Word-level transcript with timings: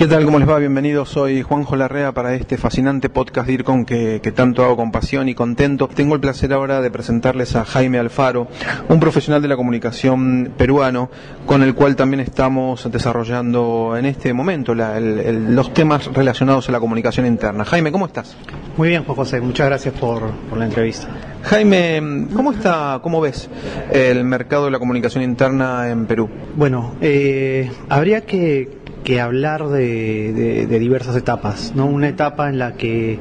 ¿Qué 0.00 0.06
tal? 0.06 0.24
¿Cómo 0.24 0.38
les 0.38 0.48
va? 0.48 0.58
Bienvenidos. 0.58 1.10
Soy 1.10 1.42
Juanjo 1.42 1.76
Larrea 1.76 2.12
para 2.12 2.34
este 2.34 2.56
fascinante 2.56 3.10
podcast 3.10 3.46
DIRCOM 3.46 3.84
que, 3.84 4.20
que, 4.22 4.32
tanto 4.32 4.64
hago 4.64 4.74
con 4.74 4.90
pasión 4.90 5.28
y 5.28 5.34
contento. 5.34 5.88
Tengo 5.88 6.14
el 6.14 6.22
placer 6.22 6.54
ahora 6.54 6.80
de 6.80 6.90
presentarles 6.90 7.54
a 7.54 7.66
Jaime 7.66 7.98
Alfaro, 7.98 8.48
un 8.88 8.98
profesional 8.98 9.42
de 9.42 9.48
la 9.48 9.56
comunicación 9.56 10.54
peruano, 10.56 11.10
con 11.44 11.62
el 11.62 11.74
cual 11.74 11.96
también 11.96 12.20
estamos 12.20 12.90
desarrollando 12.90 13.94
en 13.94 14.06
este 14.06 14.32
momento 14.32 14.74
la, 14.74 14.96
el, 14.96 15.18
el, 15.18 15.54
los 15.54 15.74
temas 15.74 16.06
relacionados 16.06 16.70
a 16.70 16.72
la 16.72 16.80
comunicación 16.80 17.26
interna. 17.26 17.66
Jaime, 17.66 17.92
¿cómo 17.92 18.06
estás? 18.06 18.38
Muy 18.78 18.88
bien, 18.88 19.04
Juan 19.04 19.16
José. 19.16 19.42
Muchas 19.42 19.66
gracias 19.66 19.92
por, 20.00 20.30
por 20.48 20.56
la 20.56 20.64
entrevista. 20.64 21.08
Jaime, 21.42 22.26
¿cómo 22.34 22.52
está, 22.52 23.00
cómo 23.02 23.20
ves 23.20 23.50
el 23.92 24.24
mercado 24.24 24.64
de 24.64 24.70
la 24.70 24.78
comunicación 24.78 25.24
interna 25.24 25.90
en 25.90 26.06
Perú? 26.06 26.30
Bueno, 26.56 26.94
eh, 27.02 27.70
habría 27.90 28.22
que 28.22 28.79
que 29.04 29.20
hablar 29.20 29.68
de, 29.68 30.66
de, 30.68 30.78
diversas 30.78 31.16
etapas, 31.16 31.72
¿no? 31.74 31.86
Una 31.86 32.08
etapa 32.08 32.48
en 32.48 32.58
la 32.58 32.74
que 32.74 33.18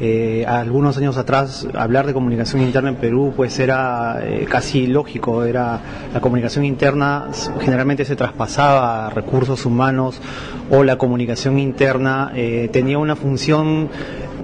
eh, 0.00 0.44
algunos 0.46 0.98
años 0.98 1.16
atrás 1.16 1.66
hablar 1.74 2.06
de 2.06 2.12
comunicación 2.12 2.62
interna 2.62 2.88
en 2.88 2.96
Perú 2.96 3.32
pues 3.36 3.58
era 3.58 4.18
eh, 4.22 4.46
casi 4.48 4.86
lógico, 4.86 5.44
era 5.44 5.80
la 6.12 6.20
comunicación 6.20 6.64
interna 6.64 7.28
generalmente 7.60 8.04
se 8.04 8.16
traspasaba 8.16 9.06
a 9.06 9.10
recursos 9.10 9.64
humanos 9.64 10.20
o 10.70 10.82
la 10.82 10.98
comunicación 10.98 11.58
interna 11.58 12.32
eh, 12.34 12.68
tenía 12.72 12.98
una 12.98 13.14
función 13.14 13.90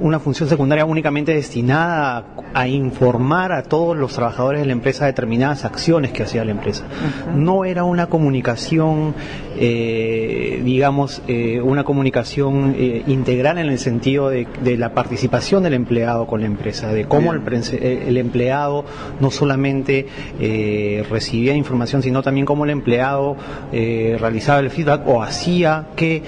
una 0.00 0.18
función 0.18 0.48
secundaria 0.48 0.84
únicamente 0.84 1.34
destinada 1.34 2.24
a, 2.54 2.60
a, 2.60 2.68
informar 2.68 3.52
a 3.52 3.62
todos 3.62 3.96
los 3.96 4.14
trabajadores 4.14 4.60
de 4.60 4.66
la 4.66 4.72
empresa 4.72 5.06
determinadas 5.06 5.64
acciones 5.64 6.12
que 6.12 6.22
hacía 6.22 6.44
la 6.44 6.52
empresa. 6.52 6.84
Uh 6.84 7.30
-huh. 7.30 7.34
No 7.34 7.64
era 7.64 7.84
una 7.84 8.06
comunicación, 8.06 9.14
eh, 9.58 10.60
digamos, 10.64 11.22
eh, 11.26 11.60
una 11.60 11.84
comunicación 11.84 12.74
eh, 12.78 13.02
integral 13.06 13.58
en 13.58 13.66
el 13.66 13.78
sentido 13.78 14.28
de, 14.30 14.46
de, 14.62 14.76
la 14.76 14.94
participación 14.94 15.62
del 15.62 15.74
empleado 15.74 16.26
con 16.26 16.40
la 16.40 16.46
empresa, 16.46 16.92
de 16.92 17.06
cómo 17.06 17.32
el, 17.32 17.42
el, 17.82 18.16
empleado 18.16 18.84
no 19.20 19.30
solamente 19.30 20.06
recibía 21.10 21.54
información, 21.54 22.02
sino 22.02 22.22
también 22.22 22.46
cómo 22.46 22.64
el 22.64 22.70
empleado 22.70 23.36
realizaba 23.72 24.60
el 24.60 24.70
feedback 24.70 25.06
o 25.06 25.22
hacía 25.22 25.88
que 25.96 26.22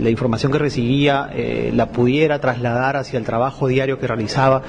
la 0.00 0.10
información 0.10 0.50
que 0.50 0.58
recibía 0.58 1.30
la 1.72 1.86
pudiera 1.86 2.40
trasladar 2.48 2.96
hacia 2.96 3.18
el 3.18 3.24
trabajo 3.24 3.68
diario 3.68 3.98
que 3.98 4.06
realizaba. 4.06 4.62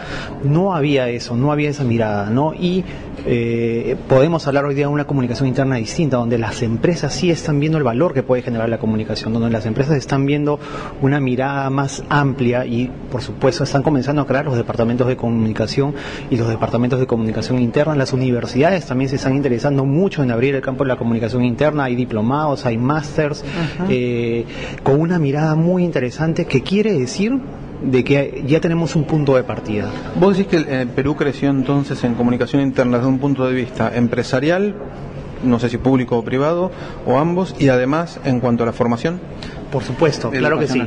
No 0.43 0.75
había 0.75 1.07
eso, 1.07 1.37
no 1.37 1.51
había 1.53 1.69
esa 1.69 1.85
mirada, 1.85 2.29
¿no? 2.29 2.53
Y 2.53 2.83
eh, 3.25 3.95
podemos 4.07 4.45
hablar 4.47 4.65
hoy 4.65 4.75
día 4.75 4.87
de 4.87 4.93
una 4.93 5.05
comunicación 5.05 5.47
interna 5.47 5.77
distinta, 5.77 6.17
donde 6.17 6.37
las 6.37 6.61
empresas 6.61 7.13
sí 7.13 7.31
están 7.31 7.59
viendo 7.59 7.77
el 7.77 7.85
valor 7.85 8.13
que 8.13 8.21
puede 8.21 8.41
generar 8.41 8.67
la 8.67 8.79
comunicación, 8.79 9.31
donde 9.31 9.49
las 9.49 9.65
empresas 9.65 9.95
están 9.95 10.25
viendo 10.25 10.59
una 11.01 11.21
mirada 11.21 11.69
más 11.69 12.03
amplia 12.09 12.65
y, 12.65 12.91
por 13.11 13.21
supuesto, 13.21 13.63
están 13.63 13.81
comenzando 13.81 14.21
a 14.23 14.27
crear 14.27 14.43
los 14.43 14.57
departamentos 14.57 15.07
de 15.07 15.15
comunicación 15.15 15.93
y 16.29 16.35
los 16.35 16.49
departamentos 16.49 16.99
de 16.99 17.07
comunicación 17.07 17.59
interna. 17.59 17.95
Las 17.95 18.11
universidades 18.11 18.85
también 18.85 19.09
se 19.09 19.15
están 19.15 19.35
interesando 19.35 19.85
mucho 19.85 20.21
en 20.21 20.31
abrir 20.31 20.55
el 20.55 20.61
campo 20.61 20.83
de 20.83 20.89
la 20.89 20.97
comunicación 20.97 21.45
interna. 21.45 21.85
Hay 21.85 21.95
diplomados, 21.95 22.65
hay 22.65 22.77
másters, 22.77 23.45
eh, 23.89 24.45
con 24.83 24.99
una 24.99 25.17
mirada 25.17 25.55
muy 25.55 25.85
interesante 25.85 26.45
que 26.45 26.61
quiere 26.61 26.93
decir 26.93 27.39
de 27.81 28.03
que 28.03 28.43
ya 28.45 28.59
tenemos 28.59 28.95
un 28.95 29.05
punto 29.05 29.35
de 29.35 29.43
partida. 29.43 29.89
Vos 30.15 30.37
decís 30.37 30.51
que 30.51 30.81
eh, 30.81 30.87
Perú 30.93 31.15
creció 31.15 31.49
entonces 31.49 32.03
en 32.03 32.15
comunicación 32.15 32.61
interna 32.61 32.97
desde 32.97 33.09
un 33.09 33.19
punto 33.19 33.47
de 33.47 33.53
vista 33.53 33.95
empresarial, 33.95 34.75
no 35.43 35.59
sé 35.59 35.69
si 35.69 35.77
público 35.77 36.17
o 36.17 36.23
privado, 36.23 36.71
o 37.05 37.17
ambos, 37.17 37.55
y 37.59 37.69
además 37.69 38.19
en 38.25 38.39
cuanto 38.39 38.63
a 38.63 38.65
la 38.65 38.73
formación. 38.73 39.19
Por 39.71 39.83
supuesto, 39.83 40.29
claro 40.31 40.59
que 40.59 40.67
sí. 40.67 40.81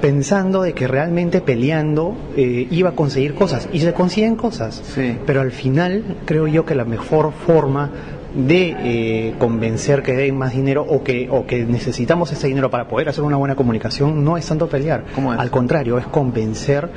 pensando 0.00 0.62
de 0.62 0.72
que 0.74 0.86
realmente 0.86 1.40
peleando 1.40 2.16
eh, 2.36 2.66
iba 2.70 2.90
a 2.90 2.92
conseguir 2.92 3.34
cosas 3.34 3.68
y 3.72 3.80
se 3.80 3.92
consiguen 3.92 4.36
cosas 4.36 4.82
sí. 4.94 5.16
pero 5.26 5.40
al 5.40 5.50
final 5.50 6.16
creo 6.24 6.46
yo 6.46 6.64
que 6.64 6.74
la 6.74 6.84
mejor 6.84 7.32
forma 7.32 7.90
de 8.34 8.76
eh, 8.78 9.34
convencer 9.38 10.02
que 10.02 10.12
den 10.12 10.36
más 10.36 10.52
dinero 10.52 10.84
o 10.86 11.02
que, 11.02 11.28
o 11.30 11.46
que 11.46 11.64
necesitamos 11.64 12.30
ese 12.30 12.46
dinero 12.46 12.70
para 12.70 12.86
poder 12.86 13.08
hacer 13.08 13.24
una 13.24 13.36
buena 13.36 13.56
comunicación 13.56 14.22
no 14.24 14.36
es 14.36 14.46
tanto 14.46 14.68
pelear 14.68 15.04
es? 15.16 15.24
al 15.38 15.50
contrario 15.50 15.98
es 15.98 16.06
convencer 16.06 16.90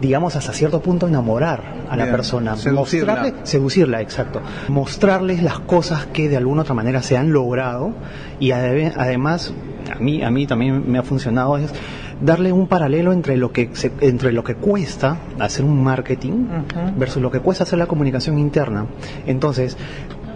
digamos 0.00 0.36
hasta 0.36 0.52
cierto 0.52 0.80
punto 0.80 1.06
enamorar 1.08 1.62
a 1.88 1.94
Bien. 1.94 2.06
la 2.06 2.12
persona, 2.12 2.56
seducirla. 2.56 3.14
mostrarle, 3.14 3.46
seducirla, 3.46 4.00
exacto, 4.00 4.40
mostrarles 4.68 5.42
las 5.42 5.60
cosas 5.60 6.06
que 6.06 6.28
de 6.28 6.36
alguna 6.36 6.62
otra 6.62 6.74
manera 6.74 7.02
se 7.02 7.16
han 7.16 7.32
logrado 7.32 7.92
y 8.38 8.52
además 8.52 9.52
a 9.90 9.98
mí 9.98 10.22
a 10.22 10.30
mí 10.30 10.46
también 10.46 10.90
me 10.90 10.98
ha 10.98 11.02
funcionado 11.02 11.58
es 11.58 11.70
darle 12.20 12.52
un 12.52 12.66
paralelo 12.66 13.12
entre 13.12 13.36
lo 13.36 13.52
que 13.52 13.70
se, 13.72 13.92
entre 14.00 14.32
lo 14.32 14.44
que 14.44 14.54
cuesta 14.54 15.18
hacer 15.38 15.64
un 15.64 15.82
marketing 15.82 16.32
uh 16.32 16.36
-huh. 16.36 16.96
versus 16.96 17.22
lo 17.22 17.30
que 17.30 17.40
cuesta 17.40 17.64
hacer 17.64 17.78
la 17.78 17.86
comunicación 17.86 18.38
interna. 18.38 18.86
Entonces, 19.26 19.76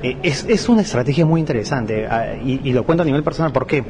eh, 0.02 0.16
es, 0.22 0.44
es, 0.48 0.68
una 0.68 0.82
estrategia 0.82 1.24
muy 1.24 1.40
interesante 1.40 2.06
uh, 2.06 2.46
y, 2.46 2.60
y, 2.64 2.72
lo 2.72 2.84
cuento 2.84 3.02
a 3.02 3.06
nivel 3.06 3.22
personal. 3.22 3.52
¿Por 3.52 3.66
qué? 3.66 3.82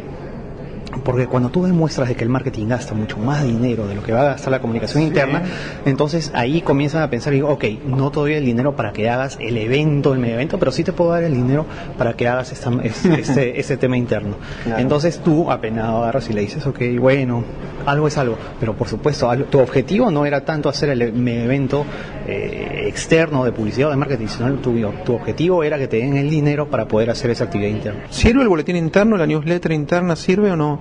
Porque 1.05 1.27
cuando 1.27 1.51
tú 1.51 1.65
demuestras 1.65 2.09
de 2.09 2.17
que 2.17 2.25
el 2.25 2.31
marketing 2.31 2.69
gasta 2.69 2.95
mucho 2.95 3.19
más 3.19 3.45
dinero 3.45 3.87
de 3.87 3.95
lo 3.95 4.03
que 4.03 4.12
va 4.12 4.23
a 4.23 4.25
gastar 4.25 4.51
la 4.51 4.61
comunicación 4.61 5.03
sí. 5.03 5.09
interna, 5.09 5.43
entonces 5.85 6.31
ahí 6.35 6.62
comienzan 6.62 7.03
a 7.03 7.11
pensar, 7.11 7.33
digo, 7.33 7.49
ok, 7.51 7.65
no 7.87 8.11
te 8.11 8.21
doy 8.21 8.33
el 8.35 8.45
dinero 8.45 8.75
para 8.75 8.93
que 8.93 9.09
hagas 9.11 9.37
el 9.41 9.56
evento, 9.59 10.12
el 10.15 10.19
medio 10.19 10.35
evento, 10.35 10.59
pero 10.59 10.73
sí 10.73 10.83
te 10.83 10.93
puedo 10.93 11.11
dar 11.11 11.25
el 11.25 11.35
dinero 11.35 11.67
para 11.99 12.15
que 12.15 12.27
hagas 12.27 12.53
esta, 12.53 12.71
este, 12.83 13.15
este, 13.21 13.61
este, 13.61 13.77
tema 13.77 13.97
interno. 13.97 14.37
Claro. 14.65 14.81
Entonces 14.81 15.19
tú 15.19 15.51
apenas 15.51 15.89
agarras 15.89 16.29
y 16.31 16.33
le 16.33 16.41
dices, 16.41 16.67
ok, 16.67 16.81
bueno, 16.99 17.45
algo 17.87 18.09
es 18.09 18.17
algo, 18.17 18.39
pero 18.59 18.75
por 18.75 18.89
supuesto, 18.89 19.31
tu 19.51 19.59
objetivo 19.61 20.11
no 20.11 20.25
era 20.25 20.45
tanto 20.45 20.69
hacer 20.69 20.89
el 20.89 21.03
evento 21.03 21.85
eh, 22.27 22.85
externo 22.87 23.45
de 23.45 23.53
publicidad 23.53 23.89
o 23.89 23.91
de 23.91 23.97
marketing, 23.97 24.27
sino 24.27 24.53
tu, 24.55 24.75
tu 25.05 25.15
objetivo 25.15 25.62
era 25.62 25.79
que 25.79 25.89
te 25.89 25.99
den 25.99 26.17
el 26.17 26.31
dinero 26.31 26.69
para 26.69 26.89
poder 26.89 27.11
hacer 27.11 27.31
esa 27.31 27.45
actividad 27.45 27.71
interna. 27.71 28.05
¿Sirve 28.11 28.43
el 28.43 28.49
boletín 28.49 28.77
interno, 28.77 29.17
la 29.17 29.27
newsletter 29.27 29.73
interna, 29.73 30.17
sirve 30.17 30.51
o 30.51 30.56
no? 30.56 30.81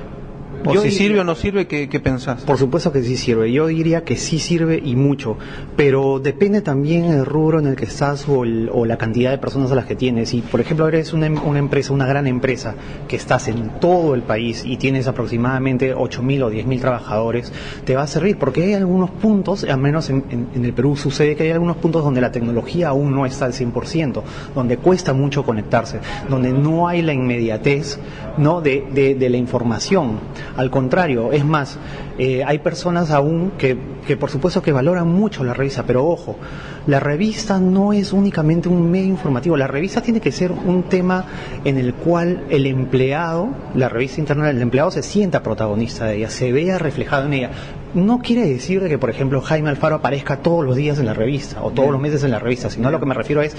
O 0.65 0.81
si 0.81 0.91
sirve 0.91 1.19
o 1.19 1.23
no 1.23 1.35
sirve, 1.35 1.67
¿qué, 1.67 1.89
¿qué, 1.89 1.99
pensás? 1.99 2.43
Por 2.43 2.57
supuesto 2.57 2.91
que 2.91 3.03
sí 3.03 3.17
sirve. 3.17 3.51
Yo 3.51 3.67
diría 3.67 4.03
que 4.03 4.15
sí 4.15 4.39
sirve 4.39 4.81
y 4.83 4.95
mucho. 4.95 5.37
Pero 5.75 6.19
depende 6.19 6.61
también 6.61 7.05
el 7.05 7.25
rubro 7.25 7.59
en 7.59 7.67
el 7.67 7.75
que 7.75 7.85
estás 7.85 8.27
o, 8.27 8.41
o 8.41 8.85
la 8.85 8.97
cantidad 8.97 9.31
de 9.31 9.37
personas 9.37 9.71
a 9.71 9.75
las 9.75 9.85
que 9.85 9.95
tienes. 9.95 10.29
Si, 10.29 10.41
por 10.41 10.61
ejemplo, 10.61 10.87
eres 10.87 11.13
una, 11.13 11.27
una, 11.27 11.59
empresa, 11.59 11.93
una 11.93 12.05
gran 12.05 12.27
empresa, 12.27 12.75
que 13.07 13.15
estás 13.15 13.47
en 13.47 13.79
todo 13.79 14.13
el 14.13 14.21
país 14.21 14.63
y 14.65 14.77
tienes 14.77 15.07
aproximadamente 15.07 15.95
8.000 15.95 16.43
o 16.43 16.51
10.000 16.51 16.79
trabajadores, 16.79 17.51
te 17.85 17.95
va 17.95 18.03
a 18.03 18.07
servir. 18.07 18.37
Porque 18.37 18.63
hay 18.63 18.73
algunos 18.73 19.09
puntos, 19.09 19.63
al 19.63 19.79
menos 19.79 20.09
en, 20.09 20.23
en, 20.29 20.47
en, 20.53 20.65
el 20.65 20.73
Perú 20.73 20.95
sucede 20.95 21.35
que 21.35 21.43
hay 21.43 21.51
algunos 21.51 21.77
puntos 21.77 22.03
donde 22.03 22.21
la 22.21 22.31
tecnología 22.31 22.89
aún 22.89 23.15
no 23.15 23.25
está 23.25 23.45
al 23.45 23.53
100%, 23.53 24.21
donde 24.53 24.77
cuesta 24.77 25.13
mucho 25.13 25.43
conectarse, 25.43 25.99
donde 26.29 26.51
no 26.51 26.87
hay 26.87 27.01
la 27.01 27.13
inmediatez 27.13 27.99
¿no? 28.37 28.61
de, 28.61 28.85
de, 28.93 29.15
de 29.15 29.29
la 29.29 29.37
información. 29.37 30.19
Al 30.57 30.69
contrario, 30.69 31.31
es 31.31 31.45
más, 31.45 31.77
eh, 32.17 32.43
hay 32.45 32.59
personas 32.59 33.11
aún 33.11 33.53
que, 33.57 33.77
que, 34.05 34.17
por 34.17 34.29
supuesto 34.29 34.61
que 34.61 34.71
valoran 34.71 35.07
mucho 35.07 35.43
la 35.43 35.53
revista, 35.53 35.83
pero 35.83 36.05
ojo, 36.05 36.35
la 36.87 36.99
revista 36.99 37.59
no 37.59 37.93
es 37.93 38.11
únicamente 38.11 38.67
un 38.67 38.89
medio 38.91 39.07
informativo, 39.07 39.55
la 39.55 39.67
revista 39.67 40.01
tiene 40.01 40.19
que 40.19 40.31
ser 40.31 40.51
un 40.51 40.83
tema 40.83 41.25
en 41.63 41.77
el 41.77 41.93
cual 41.93 42.45
el 42.49 42.65
empleado, 42.65 43.49
la 43.75 43.89
revista 43.89 44.19
interna 44.19 44.47
del 44.47 44.61
empleado 44.61 44.91
se 44.91 45.03
sienta 45.03 45.43
protagonista 45.43 46.05
de 46.05 46.17
ella, 46.17 46.29
se 46.29 46.51
vea 46.51 46.77
reflejado 46.77 47.25
en 47.27 47.33
ella. 47.33 47.51
No 47.93 48.19
quiere 48.19 48.47
decir 48.47 48.87
que, 48.87 48.97
por 48.97 49.09
ejemplo, 49.09 49.41
Jaime 49.41 49.69
Alfaro 49.69 49.97
aparezca 49.97 50.37
todos 50.37 50.63
los 50.63 50.77
días 50.77 50.97
en 50.99 51.05
la 51.05 51.13
revista 51.13 51.61
o 51.61 51.71
todos 51.71 51.91
los 51.91 51.99
meses 51.99 52.23
en 52.23 52.31
la 52.31 52.39
revista, 52.39 52.69
sino 52.69 52.87
a 52.87 52.91
lo 52.91 52.99
que 52.99 53.05
me 53.05 53.13
refiero 53.13 53.41
es 53.41 53.55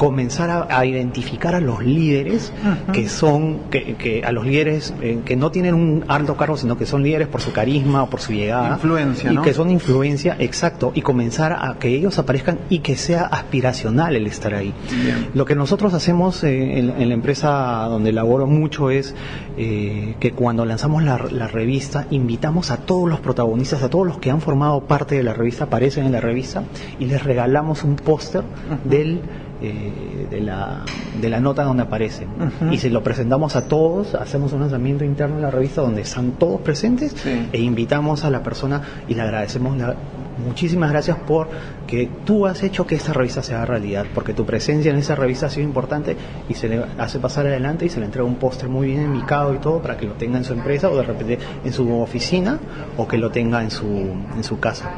comenzar 0.00 0.48
a, 0.48 0.78
a, 0.78 0.86
identificar 0.86 1.54
a 1.54 1.60
los 1.60 1.84
líderes 1.84 2.54
uh 2.64 2.68
-huh. 2.88 2.92
que 2.92 3.06
son, 3.06 3.68
que, 3.70 3.96
que, 3.96 4.24
a 4.24 4.32
los 4.32 4.46
líderes 4.46 4.94
eh, 5.02 5.18
que 5.26 5.36
no 5.36 5.50
tienen 5.50 5.74
un 5.74 6.06
alto 6.08 6.38
cargo, 6.38 6.56
sino 6.56 6.78
que 6.78 6.86
son 6.86 7.02
líderes 7.02 7.28
por 7.28 7.42
su 7.42 7.52
carisma 7.52 8.04
o 8.04 8.08
por 8.08 8.20
su 8.22 8.32
llegada. 8.32 8.76
Influencia, 8.76 9.30
y 9.30 9.34
¿no? 9.34 9.42
que 9.42 9.52
son 9.52 9.70
influencia, 9.70 10.36
exacto, 10.38 10.92
y 10.94 11.02
comenzar 11.02 11.52
a 11.52 11.76
que 11.78 11.88
ellos 11.88 12.18
aparezcan 12.18 12.60
y 12.70 12.78
que 12.78 12.96
sea 12.96 13.26
aspiracional 13.26 14.16
el 14.16 14.26
estar 14.26 14.54
ahí. 14.54 14.72
Bien. 15.04 15.28
Lo 15.34 15.44
que 15.44 15.54
nosotros 15.54 15.92
hacemos 15.92 16.42
eh, 16.44 16.78
en, 16.78 16.94
en, 16.98 17.08
la 17.10 17.14
empresa 17.14 17.50
donde 17.90 18.10
laboro 18.10 18.46
mucho 18.46 18.88
es 18.88 19.14
eh, 19.58 20.14
que 20.18 20.32
cuando 20.32 20.64
lanzamos 20.64 21.02
la, 21.02 21.18
la, 21.30 21.46
revista, 21.46 22.06
invitamos 22.10 22.70
a 22.70 22.78
todos 22.78 23.06
los 23.06 23.20
protagonistas, 23.20 23.82
a 23.82 23.90
todos 23.90 24.06
los 24.06 24.16
que 24.16 24.30
han 24.30 24.40
formado 24.40 24.80
parte 24.80 25.14
de 25.16 25.24
la 25.24 25.34
revista, 25.34 25.64
aparecen 25.64 26.06
en 26.06 26.12
la 26.12 26.22
revista, 26.22 26.62
y 26.98 27.04
les 27.04 27.22
regalamos 27.22 27.84
un 27.84 27.96
póster 27.96 28.40
uh 28.44 28.72
-huh. 28.72 28.88
del 28.88 29.20
eh, 29.62 30.26
de, 30.30 30.40
la, 30.40 30.84
de 31.20 31.28
la 31.28 31.40
nota 31.40 31.64
donde 31.64 31.82
aparecen. 31.82 32.28
Uh 32.28 32.44
-huh. 32.44 32.74
Y 32.74 32.78
se 32.78 32.90
lo 32.90 33.02
presentamos 33.02 33.56
a 33.56 33.66
todos, 33.68 34.14
hacemos 34.14 34.52
un 34.52 34.60
lanzamiento 34.60 35.04
interno 35.04 35.36
de 35.36 35.42
la 35.42 35.50
revista 35.50 35.82
donde 35.82 36.02
están 36.02 36.32
todos 36.32 36.60
presentes 36.60 37.12
sí. 37.12 37.48
e 37.52 37.60
invitamos 37.60 38.24
a 38.24 38.30
la 38.30 38.42
persona 38.42 38.82
y 39.08 39.14
le 39.14 39.22
agradecemos 39.22 39.76
la, 39.76 39.94
muchísimas 40.40 40.90
gracias 40.90 41.18
por 41.18 41.48
que 41.86 42.08
tú 42.24 42.46
has 42.46 42.62
hecho 42.62 42.86
que 42.86 42.94
esta 42.94 43.12
revista 43.12 43.42
sea 43.42 43.64
realidad, 43.64 44.06
porque 44.14 44.34
tu 44.34 44.44
presencia 44.46 44.90
en 44.90 44.98
esa 44.98 45.14
revista 45.14 45.46
ha 45.46 45.50
sido 45.50 45.66
importante 45.66 46.16
y 46.48 46.54
se 46.54 46.68
le 46.68 46.84
hace 46.98 47.18
pasar 47.18 47.46
adelante 47.46 47.86
y 47.86 47.88
se 47.88 48.00
le 48.00 48.06
entrega 48.06 48.26
un 48.26 48.36
póster 48.36 48.68
muy 48.68 48.88
bien 48.88 49.00
enmicado 49.00 49.54
y 49.54 49.58
todo 49.58 49.80
para 49.80 49.96
que 49.96 50.06
lo 50.06 50.12
tenga 50.14 50.38
en 50.38 50.44
su 50.44 50.52
empresa 50.52 50.88
o 50.88 50.96
de 50.96 51.02
repente 51.02 51.38
en 51.64 51.72
su 51.72 51.92
oficina 52.00 52.58
o 52.96 53.06
que 53.06 53.18
lo 53.18 53.30
tenga 53.30 53.62
en 53.62 53.70
su, 53.70 53.86
en 53.86 54.44
su 54.44 54.58
casa. 54.60 54.90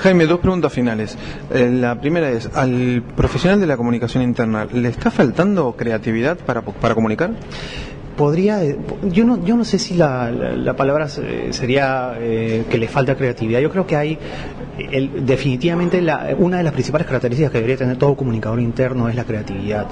Jaime, 0.00 0.26
dos 0.26 0.40
preguntas 0.40 0.72
finales. 0.72 1.16
Eh, 1.52 1.70
la 1.70 2.00
primera 2.00 2.30
es, 2.30 2.48
¿al 2.54 3.02
profesional 3.16 3.60
de 3.60 3.66
la 3.66 3.76
comunicación 3.76 4.22
interna 4.22 4.66
le 4.72 4.88
está 4.88 5.10
faltando 5.10 5.74
creatividad 5.76 6.36
para, 6.38 6.62
para 6.62 6.94
comunicar? 6.94 7.30
Podría 8.16 8.60
yo 9.04 9.24
no 9.24 9.44
yo 9.44 9.56
no 9.56 9.64
sé 9.64 9.78
si 9.78 9.94
la, 9.94 10.30
la, 10.30 10.52
la 10.52 10.76
palabra 10.76 11.08
sería 11.08 12.14
eh, 12.18 12.64
que 12.70 12.78
le 12.78 12.88
falta 12.88 13.16
creatividad 13.16 13.60
yo 13.60 13.70
creo 13.70 13.86
que 13.86 13.96
hay 13.96 14.18
el, 14.78 15.24
definitivamente 15.24 16.00
la, 16.00 16.34
una 16.38 16.58
de 16.58 16.64
las 16.64 16.72
principales 16.72 17.06
características 17.06 17.52
que 17.52 17.58
debería 17.58 17.76
tener 17.76 17.96
todo 17.96 18.16
comunicador 18.16 18.60
interno 18.60 19.08
es 19.08 19.14
la 19.14 19.24
creatividad 19.24 19.86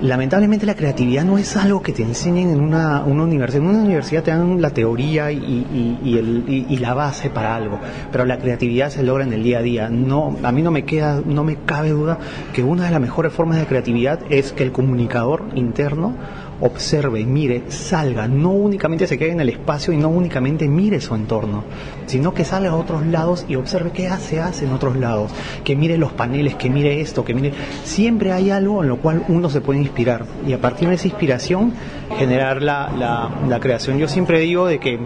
lamentablemente 0.00 0.66
la 0.66 0.74
creatividad 0.74 1.24
no 1.24 1.38
es 1.38 1.56
algo 1.56 1.82
que 1.82 1.92
te 1.92 2.02
enseñen 2.02 2.50
en 2.50 2.60
una, 2.60 3.02
universidad. 3.04 3.62
En 3.62 3.68
una 3.68 3.78
universidad 3.80 4.22
te 4.22 4.30
dan 4.30 4.60
la 4.60 4.70
teoría 4.70 5.30
y, 5.32 5.38
y, 5.38 5.98
y, 6.04 6.18
el, 6.18 6.44
y, 6.46 6.76
la 6.78 6.94
base 6.94 7.30
para 7.30 7.56
algo, 7.56 7.80
pero 8.12 8.24
la 8.24 8.38
creatividad 8.38 8.90
se 8.90 9.02
logra 9.02 9.24
en 9.24 9.32
el 9.32 9.42
día 9.42 9.58
a 9.58 9.62
día. 9.62 9.88
No, 9.88 10.36
a 10.42 10.52
mí 10.52 10.62
no 10.62 10.70
me 10.70 10.84
queda, 10.84 11.22
no 11.24 11.44
me 11.44 11.56
cabe 11.64 11.90
duda 11.90 12.18
que 12.52 12.62
una 12.62 12.84
de 12.84 12.90
las 12.90 13.00
mejores 13.00 13.32
formas 13.32 13.58
de 13.58 13.66
creatividad 13.66 14.20
es 14.28 14.52
que 14.52 14.62
el 14.62 14.72
comunicador 14.72 15.44
interno 15.54 16.14
observe, 16.60 17.24
mire, 17.24 17.62
salga, 17.68 18.28
no 18.28 18.50
únicamente 18.50 19.06
se 19.06 19.18
quede 19.18 19.32
en 19.32 19.40
el 19.40 19.48
espacio 19.48 19.92
y 19.92 19.96
no 19.96 20.08
únicamente 20.08 20.68
mire 20.68 21.00
su 21.00 21.14
entorno, 21.14 21.64
sino 22.06 22.32
que 22.34 22.44
salga 22.44 22.70
a 22.70 22.76
otros 22.76 23.06
lados 23.06 23.44
y 23.48 23.56
observe 23.56 23.90
qué 23.92 24.08
se 24.20 24.40
hace 24.40 24.64
en 24.64 24.72
otros 24.72 24.96
lados, 24.96 25.32
que 25.64 25.76
mire 25.76 25.98
los 25.98 26.12
paneles, 26.12 26.54
que 26.54 26.70
mire 26.70 27.00
esto, 27.00 27.24
que 27.24 27.34
mire, 27.34 27.52
siempre 27.84 28.32
hay 28.32 28.50
algo 28.50 28.82
en 28.82 28.88
lo 28.88 28.98
cual 28.98 29.24
uno 29.28 29.50
se 29.50 29.60
puede 29.60 29.80
inspirar. 29.80 30.24
Y 30.46 30.52
a 30.52 30.60
partir 30.60 30.88
de 30.88 30.94
esa 30.94 31.08
inspiración 31.08 31.72
generar 32.16 32.62
la, 32.62 32.90
la, 32.96 33.30
la 33.48 33.60
creación. 33.60 33.98
Yo 33.98 34.08
siempre 34.08 34.40
digo 34.40 34.66
de 34.66 34.78
que 34.78 34.98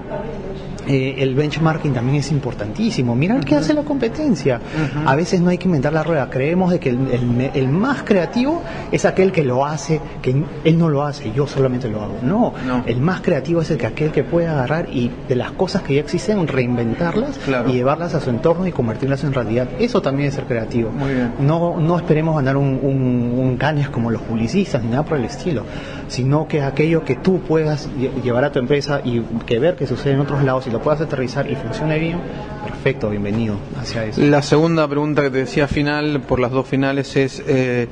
eh, 0.89 1.17
el 1.19 1.35
benchmarking 1.35 1.93
también 1.93 2.17
es 2.17 2.33
importantísimo. 2.33 3.15
Mirar 3.15 3.39
uh 3.39 3.41
-huh. 3.41 3.45
qué 3.45 3.55
hace 3.57 3.75
la 3.75 3.83
competencia. 3.83 4.57
Uh 4.57 4.99
-huh. 5.05 5.13
A 5.13 5.15
veces 5.17 5.41
no 5.41 5.51
hay 5.51 5.59
que 5.59 5.67
inventar 5.67 5.93
la 5.93 6.03
rueda. 6.03 6.29
Creemos 6.31 6.71
de 6.71 6.81
que 6.81 6.89
el, 6.89 6.99
el, 7.13 7.51
el, 7.55 7.69
más 7.69 8.03
creativo 8.03 8.63
es 8.91 9.05
aquel 9.05 9.31
que 9.31 9.45
lo 9.45 9.67
hace, 9.67 10.01
que 10.23 10.35
él 10.65 10.79
no 10.79 10.89
lo 10.89 11.03
hace, 11.05 11.31
yo 11.33 11.47
solamente 11.47 11.89
lo 11.89 12.03
hago. 12.03 12.15
No, 12.23 12.55
no. 12.67 12.83
el 12.87 13.01
más 13.01 13.21
creativo 13.21 13.61
es 13.61 13.71
el 13.71 13.77
que 13.77 13.87
aquel 13.87 14.11
que 14.11 14.25
puede 14.25 14.49
agarrar 14.49 14.89
y 14.91 15.11
de 15.29 15.37
las 15.37 15.53
cosas 15.53 15.83
que 15.83 15.95
ya 15.95 16.01
existen 16.01 16.49
reinventarlas 16.49 17.39
claro. 17.39 17.69
y 17.69 17.75
llevarlas 17.75 18.15
a 18.15 18.21
su 18.21 18.31
entorno 18.31 18.67
y 18.67 18.73
convertirlas 18.73 19.25
en 19.25 19.35
realidad. 19.35 19.69
Eso 19.79 20.01
también 20.01 20.29
es 20.29 20.35
ser 20.35 20.45
creativo. 20.45 20.91
Muy 20.91 21.13
bien. 21.13 21.33
No, 21.41 21.79
no 21.79 21.97
esperemos 21.97 22.35
ganar 22.35 22.57
un, 22.57 22.81
un, 22.83 23.35
un 23.39 23.57
cañas 23.57 23.91
como 23.91 24.11
los 24.11 24.23
publicistas 24.23 24.83
ni 24.83 24.91
nada 24.91 25.05
por 25.05 25.19
el 25.19 25.25
estilo, 25.25 25.65
sino 26.09 26.47
que 26.49 26.63
aquello 26.63 27.05
que 27.05 27.17
tú 27.17 27.41
puedas 27.41 27.89
llevar 28.23 28.45
a 28.45 28.53
tu 28.53 28.59
empresa 28.59 29.01
y 29.05 29.21
que 29.47 29.59
ver 29.59 29.77
que 29.77 29.87
sucede 29.87 30.15
en 30.15 30.21
otros 30.21 30.43
lados 30.43 30.67
y 30.67 30.71
lo 30.71 30.78
puedas 30.79 31.01
aterrizar 31.01 31.51
y 31.51 31.57
funcione 31.57 31.99
bien, 31.99 32.21
perfecto, 32.65 33.11
bienvenido 33.11 33.57
hacia 33.81 34.05
eso. 34.05 34.21
La 34.21 34.43
segunda 34.43 34.87
pregunta 34.89 35.23
que 35.23 35.31
te 35.31 35.39
decía 35.39 35.69
final, 35.69 36.23
por 36.23 36.41
las 36.41 36.51
dos 36.51 36.67
finales, 36.67 37.17
es 37.17 37.43
eh, 37.47 37.89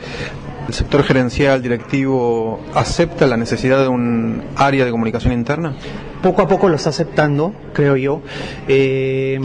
¿el 0.69 0.75
sector 0.75 1.03
gerencial, 1.03 1.63
directivo, 1.63 2.61
acepta 2.75 3.27
la 3.27 3.37
necesidad 3.37 3.83
de 3.83 3.89
un 3.89 4.43
área 4.57 4.85
de 4.85 4.91
comunicación 4.91 5.33
interna? 5.33 5.75
Poco 6.23 6.43
a 6.43 6.49
poco 6.49 6.69
lo 6.69 6.77
está 6.77 6.91
aceptando, 6.91 7.53
creo 7.73 7.97
yo. 7.97 8.23
Eh, 8.67 9.39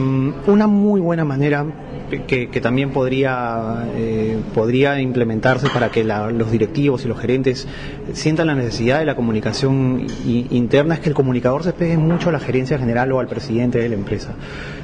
una 0.48 0.68
muy 0.68 1.02
buena 1.02 1.26
manera 1.26 1.66
que, 2.20 2.50
que, 2.50 2.62
también 2.62 2.92
podría, 2.92 3.88
eh, 3.96 4.38
podría 4.54 5.00
implementarse 5.00 5.68
para 5.70 5.90
que 5.90 6.04
la, 6.04 6.30
los 6.30 6.52
directivos 6.52 7.06
y 7.06 7.08
los 7.08 7.20
gerentes 7.20 7.68
sientan 8.14 8.48
la 8.48 8.56
necesidad 8.56 9.00
de 9.00 9.06
la 9.06 9.16
comunicación 9.16 10.08
i, 10.26 10.48
interna 10.52 10.96
es 10.96 11.00
que 11.00 11.10
el 11.10 11.16
comunicador 11.16 11.64
se 11.64 11.74
pegue 11.74 11.98
mucho 11.98 12.30
a 12.30 12.32
la 12.32 12.40
gerencia 12.40 12.78
general 12.78 13.12
o 13.12 13.20
al 13.20 13.28
presidente 13.28 13.80
de 13.80 13.90
la 13.90 13.96
empresa. 13.96 14.36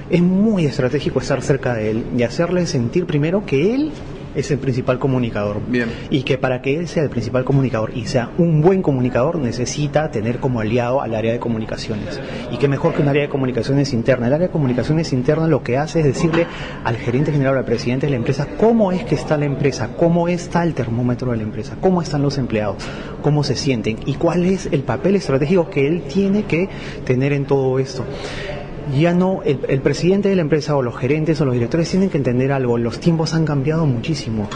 Es 0.10 0.22
muy 0.22 0.66
estratégico 0.66 1.20
estar 1.20 1.42
cerca 1.42 1.74
de 1.74 1.92
él 1.92 2.04
y 2.18 2.24
hacerle 2.24 2.66
sentir 2.66 3.06
primero 3.06 3.46
que 3.46 3.76
él 3.76 3.92
es 4.38 4.52
el 4.52 4.60
principal 4.60 5.00
comunicador. 5.00 5.60
Bien. 5.68 5.90
Y 6.10 6.22
que 6.22 6.38
para 6.38 6.62
que 6.62 6.78
él 6.78 6.88
sea 6.88 7.04
el 7.04 7.10
principal 7.10 7.44
comunicador 7.44 7.92
y 7.96 8.06
sea 8.06 8.30
un 8.38 8.62
buen 8.62 8.82
comunicador 8.82 9.40
necesita 9.40 10.12
tener 10.12 10.40
como 10.40 10.60
aliado 10.60 11.02
al 11.02 11.16
área 11.16 11.34
de 11.34 11.40
comunicaciones. 11.40 12.20
Y 12.52 12.58
que 12.58 12.68
mejor 12.68 12.94
que 12.94 13.02
un 13.02 13.08
área 13.08 13.24
de 13.24 13.30
comunicaciones 13.30 13.94
interna. 13.94 14.28
El 14.28 14.34
área 14.34 14.48
de 14.48 14.52
comunicaciones 14.52 15.12
interna 15.12 15.48
lo 15.48 15.64
que 15.64 15.78
hace 15.78 16.00
es 16.00 16.06
decirle 16.06 16.46
al 16.84 16.98
gerente 16.98 17.32
general, 17.32 17.58
al 17.58 17.66
presidente 17.66 18.06
de 18.06 18.12
la 18.12 18.18
empresa, 18.18 18.48
cómo 18.58 18.92
es 18.92 19.04
que 19.04 19.16
está 19.16 19.38
la 19.38 19.46
empresa, 19.46 19.90
cómo 19.98 20.28
está 20.28 20.64
el 20.64 20.76
termómetro 20.76 21.32
de 21.32 21.38
la 21.38 21.44
empresa, 21.44 21.76
cómo 21.82 22.02
están 22.02 22.22
los 22.22 22.38
empleados, 22.38 22.84
cómo 23.24 23.44
se 23.44 23.56
sienten 23.56 23.98
y 24.06 24.16
cuál 24.16 24.46
es 24.46 24.70
el 24.72 24.84
papel 24.84 25.16
estratégico 25.16 25.70
que 25.70 25.88
él 25.88 26.04
tiene 26.04 26.44
que 26.44 26.70
tener 27.06 27.34
en 27.34 27.46
todo 27.46 27.80
esto 27.80 28.06
ya 28.96 29.14
no, 29.14 29.42
el, 29.44 29.60
el, 29.68 29.82
presidente 29.82 30.30
de 30.30 30.36
la 30.36 30.42
empresa 30.42 30.76
o 30.76 30.82
los 30.82 30.96
gerentes 30.98 31.40
o 31.42 31.46
los 31.46 31.54
directores 31.54 31.90
tienen 31.90 32.10
que 32.10 32.18
entender 32.18 32.52
algo, 32.52 32.78
los 32.78 33.00
tiempos 33.00 33.34
han 33.34 33.46
cambiado 33.46 33.86
muchísimo. 33.86 34.50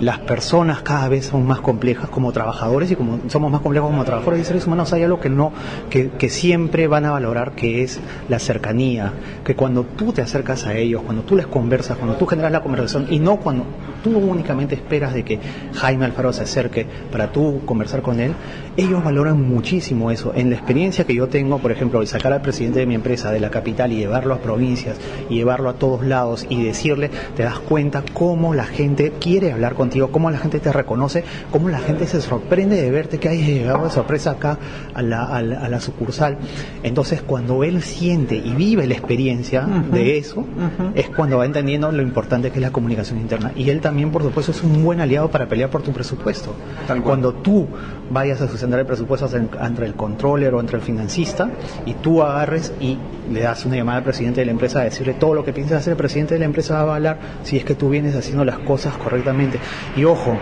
Las 0.00 0.20
personas 0.20 0.82
cada 0.82 1.08
vez 1.08 1.26
son 1.26 1.46
más 1.46 1.60
complejas 1.60 2.08
como 2.08 2.32
trabajadores 2.32 2.90
y 2.90 2.96
como 2.96 3.20
somos 3.28 3.52
más 3.52 3.60
complejos 3.60 3.90
como 3.90 4.04
trabajadores 4.04 4.40
y 4.40 4.44
seres 4.44 4.66
humanos 4.66 4.92
hay 4.92 5.02
algo 5.02 5.20
que 5.20 5.28
no, 5.28 5.52
que, 5.90 6.30
siempre 6.30 6.86
van 6.86 7.04
a 7.04 7.10
valorar 7.10 7.52
que 7.52 7.82
es 7.82 8.00
la 8.28 8.38
cercanía, 8.38 9.12
que 9.44 9.54
cuando 9.54 9.84
tú 9.84 10.12
te 10.12 10.22
acercas 10.22 10.66
a 10.66 10.74
ellos, 10.74 11.02
cuando 11.02 11.22
tú 11.22 11.36
les 11.36 11.46
conversas, 11.46 11.98
cuando 11.98 12.16
tú 12.16 12.26
generas 12.26 12.52
la 12.52 12.62
conversación 12.62 13.06
y 13.10 13.18
no 13.18 13.36
cuando 13.36 13.66
tú 14.02 14.16
únicamente 14.16 14.74
esperas 14.74 15.12
de 15.12 15.24
que 15.24 15.38
Jaime 15.74 16.06
Alfaro 16.06 16.32
se 16.32 16.44
acerque 16.44 16.86
para 17.10 17.30
tú 17.30 17.60
conversar 17.66 18.00
con 18.00 18.18
él, 18.18 18.32
ellos 18.76 19.04
valoran 19.04 19.40
muchísimo 19.42 20.10
eso. 20.10 20.32
En 20.34 20.50
la 20.50 20.56
experiencia 20.56 21.04
que 21.04 21.14
yo 21.14 21.28
tengo, 21.28 21.58
por 21.58 21.70
ejemplo, 21.70 22.00
de 22.00 22.06
sacar 22.06 22.32
al 22.32 22.40
presidente 22.40 22.80
de 22.80 22.86
mi 22.86 22.94
empresa 22.94 23.30
de 23.30 23.40
la 23.40 23.50
capital 23.50 23.92
y 23.92 23.96
llevarlo 23.96 24.34
a 24.34 24.38
provincias 24.38 24.98
y 25.28 25.34
llevarlo 25.34 25.68
a 25.68 25.74
todos 25.74 26.04
lados 26.04 26.46
y 26.48 26.64
decirle, 26.64 27.10
te 27.36 27.42
das 27.42 27.58
cuenta 27.58 28.02
cómo 28.14 28.54
la 28.54 28.64
gente 28.64 29.12
quiere 29.20 29.52
hablar 29.52 29.74
con 29.74 29.81
contigo, 29.82 30.12
cómo 30.12 30.30
la 30.30 30.38
gente 30.38 30.60
te 30.60 30.72
reconoce, 30.72 31.24
cómo 31.50 31.68
la 31.68 31.80
gente 31.80 32.06
se 32.06 32.20
sorprende 32.20 32.80
de 32.80 32.88
verte 32.92 33.18
que 33.18 33.28
hay 33.28 33.42
llegado 33.42 33.82
de 33.84 33.90
sorpresa 33.90 34.30
acá 34.30 34.58
a 34.94 35.02
la, 35.02 35.24
a 35.24 35.42
la, 35.42 35.80
sucursal. 35.80 36.38
Entonces, 36.84 37.20
cuando 37.20 37.64
él 37.64 37.82
siente 37.82 38.36
y 38.36 38.54
vive 38.54 38.86
la 38.86 38.94
experiencia 38.94 39.66
de 39.90 40.18
eso, 40.18 40.46
es 40.94 41.08
cuando 41.08 41.38
va 41.38 41.46
entendiendo 41.46 41.90
lo 41.90 42.00
importante 42.02 42.50
que 42.52 42.58
es 42.58 42.62
la 42.62 42.70
comunicación 42.70 43.18
interna. 43.18 43.50
Y 43.56 43.70
él 43.70 43.80
también, 43.80 44.12
por 44.12 44.22
supuesto, 44.22 44.52
es 44.52 44.62
un 44.62 44.84
buen 44.84 45.00
aliado 45.00 45.28
para 45.32 45.48
pelear 45.48 45.68
por 45.68 45.82
tu 45.82 45.90
presupuesto. 45.90 46.54
Cuando 47.02 47.32
tú 47.32 47.66
vayas 48.08 48.40
a 48.40 48.46
sustentar 48.46 48.78
el 48.78 48.86
presupuesto 48.86 49.28
entre 49.60 49.86
el 49.86 49.94
controller 49.94 50.54
o 50.54 50.60
entre 50.60 50.76
el 50.76 50.82
financista 50.82 51.50
y 51.86 51.94
tú 51.94 52.22
agarres 52.22 52.72
y 52.78 52.98
le 53.32 53.40
das 53.40 53.64
una 53.64 53.76
llamada 53.76 53.98
al 53.98 54.04
presidente 54.04 54.40
de 54.40 54.46
la 54.46 54.52
empresa 54.52 54.80
a 54.80 54.84
decirle 54.84 55.14
todo 55.14 55.34
lo 55.34 55.44
que 55.44 55.52
piensas 55.52 55.78
hacer, 55.78 55.92
el 55.92 55.96
presidente 55.96 56.34
de 56.34 56.40
la 56.40 56.46
empresa 56.46 56.74
va 56.74 56.80
a 56.80 56.82
avalar 56.82 57.18
si 57.42 57.56
es 57.56 57.64
que 57.64 57.74
tú 57.74 57.88
vienes 57.88 58.14
haciendo 58.14 58.44
las 58.44 58.58
cosas 58.58 58.96
correctamente. 58.96 59.58
Y 59.96 60.04
ojo, 60.04 60.38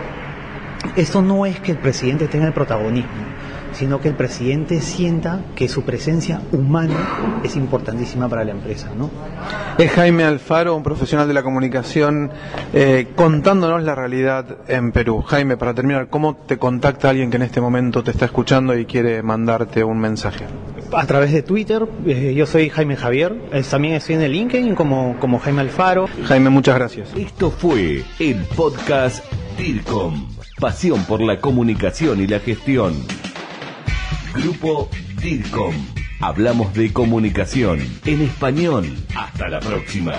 esto 0.97 1.23
no 1.23 1.47
es 1.47 1.61
que 1.61 1.73
el 1.73 1.79
presidente 1.79 2.29
tenga 2.29 2.47
el 2.47 2.53
protagonismo, 2.53 3.11
sino 3.73 4.01
que 4.01 4.09
el 4.09 4.15
presidente 4.15 4.81
sienta 4.81 5.41
que 5.55 5.69
su 5.69 5.83
presencia 5.83 6.43
humana 6.53 7.41
es 7.45 7.57
importantísima 7.57 8.29
para 8.29 8.45
la 8.45 8.53
empresa. 8.53 8.91
¿no? 8.97 9.11
Es 9.79 9.91
Jaime 9.93 10.25
Alfaro, 10.25 10.77
un 10.77 10.83
profesional 10.83 11.29
de 11.29 11.35
la 11.35 11.43
comunicación, 11.43 12.31
eh, 12.73 13.09
contándonos 13.15 13.83
la 13.83 13.95
realidad 13.95 14.59
en 14.69 14.93
Perú. 14.93 15.23
Jaime, 15.23 15.57
para 15.57 15.75
terminar, 15.75 16.09
¿cómo 16.09 16.37
te 16.37 16.59
contacta 16.59 17.11
alguien 17.11 17.31
que 17.31 17.37
en 17.37 17.43
este 17.43 17.61
momento 17.61 18.03
te 18.03 18.11
está 18.11 18.27
escuchando 18.27 18.77
y 18.77 18.85
quiere 18.85 19.23
mandarte 19.23 19.85
un 19.85 19.99
mensaje? 19.99 20.47
A 20.93 21.07
través 21.07 21.33
de 21.33 21.43
Twitter, 21.43 21.87
eh, 22.07 22.35
yo 22.35 22.47
soy 22.47 22.69
Jaime 22.69 22.97
Javier, 22.97 23.35
también 23.71 23.95
estoy 23.95 24.17
en 24.17 24.23
el 24.23 24.33
LinkedIn 24.33 24.75
como, 24.75 25.17
como 25.21 25.39
Jaime 25.39 25.61
Alfaro. 25.61 26.09
Jaime, 26.25 26.51
muchas 26.51 26.75
gracias. 26.75 27.11
Esto 27.17 27.51
fue 27.51 28.03
el 28.19 28.45
podcast 28.57 29.25
DIRCOM, 29.57 30.29
pasión 30.59 31.05
por 31.05 31.21
la 31.21 31.39
comunicación 31.39 32.21
y 32.21 32.27
la 32.27 32.41
gestión. 32.41 32.95
Grupo 34.35 34.89
DIRCOM. 35.21 35.75
Hablamos 36.21 36.73
de 36.75 36.93
comunicación 36.93 37.81
en 38.05 38.23
español. 38.23 38.97
Hasta 39.17 39.49
la 39.49 39.59
próxima. 39.59 40.13